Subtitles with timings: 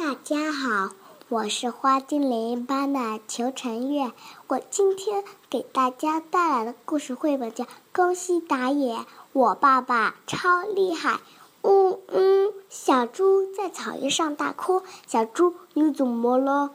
[0.00, 0.94] 大家好，
[1.28, 4.12] 我是花精灵班的裘晨月。
[4.46, 11.16] 我今天给大家带来的故事绘本叫《宫西达也，我爸爸超厉害》。
[11.64, 14.82] 呜呜，小猪在草原上大哭。
[15.06, 16.70] 小猪，你怎么了？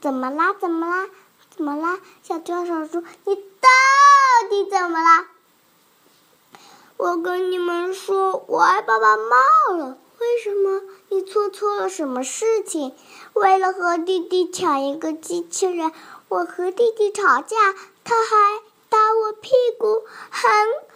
[0.00, 0.54] 怎么啦？
[0.54, 1.08] 怎么啦？
[1.50, 1.98] 怎么啦？
[2.22, 5.26] 小猪，小猪，你到底怎么了？
[6.96, 9.98] 我跟你们说，我挨爸爸骂了。
[10.20, 10.82] 为什么？
[11.08, 12.94] 你做错了什么事情？
[13.32, 15.92] 为了和弟弟抢一个机器人，
[16.28, 17.56] 我和弟弟吵架，
[18.04, 20.50] 他还打我屁股，很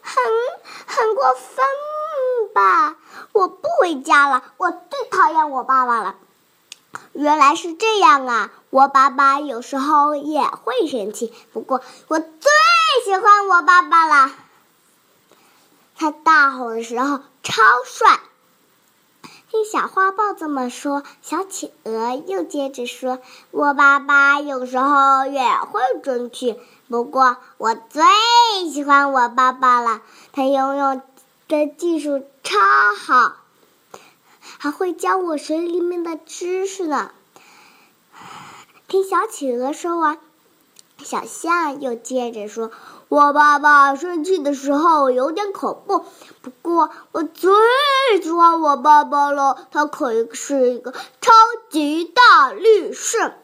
[0.00, 0.24] 很
[0.86, 1.66] 很过分
[2.54, 2.96] 吧？
[3.32, 6.14] 我不回家了，我最讨厌我爸爸了。
[7.12, 8.50] 原来是这样啊！
[8.70, 12.28] 我爸爸有时候也会生气，不过我最
[13.04, 14.32] 喜欢我爸爸了。
[15.96, 18.20] 他大吼的时候超帅。
[19.48, 23.20] 听小花豹这么说，小企鹅又接着说
[23.52, 28.02] ：“我爸爸有时候也会生气，不过我最
[28.72, 30.02] 喜欢我爸爸了。
[30.32, 31.00] 他游泳
[31.46, 32.58] 的技术超
[32.98, 33.36] 好，
[34.58, 37.12] 还会教我水里面的知识呢。”
[38.88, 40.18] 听小企鹅说完，
[41.06, 42.72] 小象又接着说。
[43.08, 46.04] 我爸爸生气的时候有点恐怖，
[46.42, 47.52] 不过我最
[48.20, 49.68] 喜欢我爸爸了。
[49.70, 51.32] 他可以是一个超
[51.70, 53.34] 级大力士。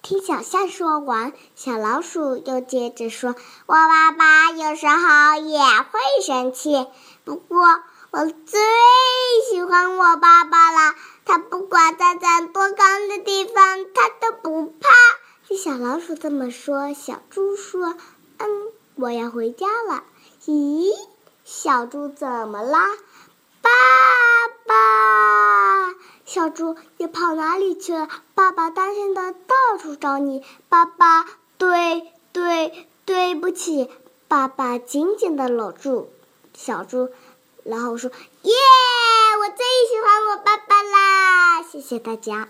[0.00, 3.34] 听小象说完，小老鼠又接着说
[3.68, 6.86] ：“我爸爸有时候也会生气，
[7.26, 7.58] 不过
[8.12, 8.60] 我最
[9.50, 10.94] 喜欢我爸爸了。
[11.26, 13.54] 他不管站在多高的地方，
[13.94, 14.88] 他都不怕。”
[15.62, 17.94] 小老鼠这么说，小猪说。
[18.38, 20.04] 嗯，我要回家了。
[20.46, 20.90] 咦，
[21.44, 22.88] 小猪怎么啦？
[23.60, 23.68] 爸
[24.64, 25.94] 爸，
[26.24, 28.08] 小猪，你跑哪里去了？
[28.34, 30.42] 爸爸担心的到处找你。
[30.70, 31.26] 爸爸，
[31.58, 33.90] 对对对不起。
[34.28, 36.10] 爸爸紧紧的搂住
[36.54, 37.10] 小猪，
[37.64, 38.10] 然后说
[38.44, 38.52] ：“耶，
[39.40, 42.48] 我最喜欢我爸爸啦！”谢谢大家。